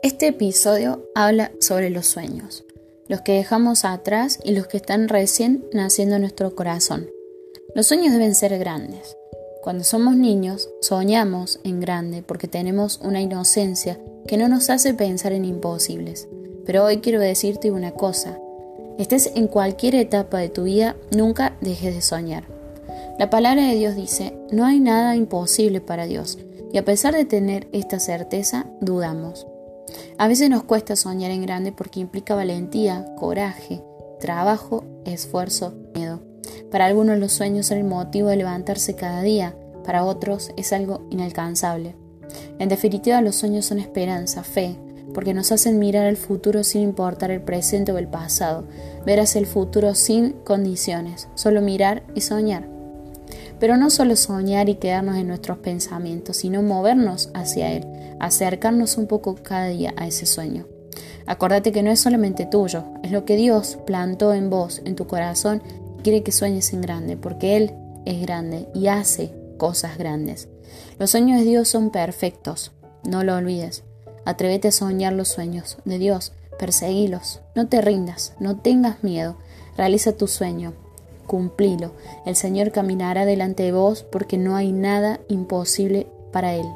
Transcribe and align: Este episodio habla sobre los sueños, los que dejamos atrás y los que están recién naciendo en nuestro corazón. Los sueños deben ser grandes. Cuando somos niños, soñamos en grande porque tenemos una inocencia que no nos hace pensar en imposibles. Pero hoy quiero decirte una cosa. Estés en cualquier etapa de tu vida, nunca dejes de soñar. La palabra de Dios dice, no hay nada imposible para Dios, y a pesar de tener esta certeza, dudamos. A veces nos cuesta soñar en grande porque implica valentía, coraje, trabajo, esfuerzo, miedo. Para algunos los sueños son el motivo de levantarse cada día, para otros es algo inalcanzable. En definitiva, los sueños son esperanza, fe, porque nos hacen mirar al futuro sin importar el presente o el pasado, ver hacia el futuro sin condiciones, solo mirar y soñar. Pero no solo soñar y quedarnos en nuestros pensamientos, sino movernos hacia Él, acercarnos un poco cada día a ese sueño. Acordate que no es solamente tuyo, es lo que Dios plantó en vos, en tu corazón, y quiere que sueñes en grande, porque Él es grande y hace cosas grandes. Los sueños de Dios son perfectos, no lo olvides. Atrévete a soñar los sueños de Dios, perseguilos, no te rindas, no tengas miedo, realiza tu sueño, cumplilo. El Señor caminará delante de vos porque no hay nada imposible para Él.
Este 0.00 0.28
episodio 0.28 1.02
habla 1.16 1.50
sobre 1.58 1.90
los 1.90 2.06
sueños, 2.06 2.64
los 3.08 3.22
que 3.22 3.32
dejamos 3.32 3.84
atrás 3.84 4.38
y 4.44 4.52
los 4.52 4.68
que 4.68 4.76
están 4.76 5.08
recién 5.08 5.64
naciendo 5.72 6.14
en 6.14 6.22
nuestro 6.22 6.54
corazón. 6.54 7.10
Los 7.74 7.88
sueños 7.88 8.12
deben 8.12 8.36
ser 8.36 8.56
grandes. 8.60 9.16
Cuando 9.60 9.82
somos 9.82 10.14
niños, 10.14 10.70
soñamos 10.80 11.58
en 11.64 11.80
grande 11.80 12.22
porque 12.22 12.46
tenemos 12.46 13.00
una 13.02 13.20
inocencia 13.20 13.98
que 14.28 14.36
no 14.36 14.46
nos 14.46 14.70
hace 14.70 14.94
pensar 14.94 15.32
en 15.32 15.44
imposibles. 15.44 16.28
Pero 16.64 16.84
hoy 16.84 16.98
quiero 16.98 17.18
decirte 17.18 17.72
una 17.72 17.90
cosa. 17.90 18.38
Estés 18.98 19.32
en 19.34 19.48
cualquier 19.48 19.96
etapa 19.96 20.38
de 20.38 20.48
tu 20.48 20.62
vida, 20.62 20.94
nunca 21.10 21.56
dejes 21.60 21.96
de 21.96 22.02
soñar. 22.02 22.44
La 23.18 23.30
palabra 23.30 23.66
de 23.66 23.74
Dios 23.74 23.96
dice, 23.96 24.38
no 24.52 24.64
hay 24.64 24.78
nada 24.78 25.16
imposible 25.16 25.80
para 25.80 26.06
Dios, 26.06 26.38
y 26.72 26.78
a 26.78 26.84
pesar 26.84 27.16
de 27.16 27.24
tener 27.24 27.66
esta 27.72 27.98
certeza, 27.98 28.66
dudamos. 28.80 29.44
A 30.18 30.28
veces 30.28 30.50
nos 30.50 30.64
cuesta 30.64 30.96
soñar 30.96 31.30
en 31.30 31.42
grande 31.42 31.72
porque 31.72 32.00
implica 32.00 32.34
valentía, 32.34 33.14
coraje, 33.16 33.82
trabajo, 34.20 34.84
esfuerzo, 35.04 35.74
miedo. 35.94 36.20
Para 36.70 36.86
algunos 36.86 37.18
los 37.18 37.32
sueños 37.32 37.66
son 37.66 37.78
el 37.78 37.84
motivo 37.84 38.28
de 38.28 38.36
levantarse 38.36 38.94
cada 38.94 39.22
día, 39.22 39.56
para 39.84 40.04
otros 40.04 40.50
es 40.56 40.72
algo 40.72 41.06
inalcanzable. 41.10 41.96
En 42.58 42.68
definitiva, 42.68 43.20
los 43.22 43.36
sueños 43.36 43.64
son 43.66 43.78
esperanza, 43.78 44.42
fe, 44.42 44.76
porque 45.14 45.34
nos 45.34 45.52
hacen 45.52 45.78
mirar 45.78 46.06
al 46.06 46.16
futuro 46.16 46.64
sin 46.64 46.82
importar 46.82 47.30
el 47.30 47.40
presente 47.40 47.92
o 47.92 47.98
el 47.98 48.08
pasado, 48.08 48.66
ver 49.06 49.20
hacia 49.20 49.38
el 49.38 49.46
futuro 49.46 49.94
sin 49.94 50.32
condiciones, 50.44 51.28
solo 51.34 51.62
mirar 51.62 52.02
y 52.14 52.20
soñar. 52.20 52.77
Pero 53.60 53.76
no 53.76 53.90
solo 53.90 54.16
soñar 54.16 54.68
y 54.68 54.76
quedarnos 54.76 55.16
en 55.16 55.28
nuestros 55.28 55.58
pensamientos, 55.58 56.38
sino 56.38 56.62
movernos 56.62 57.30
hacia 57.34 57.72
Él, 57.72 57.86
acercarnos 58.20 58.96
un 58.98 59.06
poco 59.06 59.34
cada 59.34 59.68
día 59.68 59.94
a 59.96 60.06
ese 60.06 60.26
sueño. 60.26 60.66
Acordate 61.26 61.72
que 61.72 61.82
no 61.82 61.90
es 61.90 62.00
solamente 62.00 62.46
tuyo, 62.46 62.84
es 63.02 63.10
lo 63.10 63.24
que 63.24 63.36
Dios 63.36 63.78
plantó 63.86 64.32
en 64.32 64.48
vos, 64.48 64.80
en 64.84 64.96
tu 64.96 65.06
corazón, 65.06 65.62
y 65.98 66.02
quiere 66.02 66.22
que 66.22 66.32
sueñes 66.32 66.72
en 66.72 66.80
grande, 66.80 67.16
porque 67.16 67.56
Él 67.56 67.74
es 68.06 68.22
grande 68.22 68.68
y 68.74 68.86
hace 68.86 69.34
cosas 69.58 69.98
grandes. 69.98 70.48
Los 70.98 71.10
sueños 71.10 71.38
de 71.38 71.44
Dios 71.44 71.68
son 71.68 71.90
perfectos, 71.90 72.72
no 73.04 73.24
lo 73.24 73.36
olvides. 73.36 73.84
Atrévete 74.24 74.68
a 74.68 74.72
soñar 74.72 75.12
los 75.12 75.28
sueños 75.28 75.78
de 75.84 75.98
Dios, 75.98 76.32
perseguilos, 76.58 77.40
no 77.54 77.68
te 77.68 77.80
rindas, 77.80 78.34
no 78.40 78.56
tengas 78.56 79.02
miedo, 79.02 79.36
realiza 79.76 80.12
tu 80.12 80.26
sueño, 80.26 80.74
cumplilo. 81.28 81.92
El 82.26 82.34
Señor 82.34 82.72
caminará 82.72 83.24
delante 83.24 83.62
de 83.62 83.70
vos 83.70 84.02
porque 84.02 84.36
no 84.36 84.56
hay 84.56 84.72
nada 84.72 85.20
imposible 85.28 86.08
para 86.32 86.54
Él. 86.54 86.66